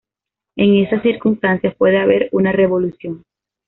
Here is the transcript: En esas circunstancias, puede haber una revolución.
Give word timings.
En 0.55 0.77
esas 0.77 1.03
circunstancias, 1.03 1.75
puede 1.75 1.99
haber 1.99 2.27
una 2.31 2.51
revolución. 2.51 3.21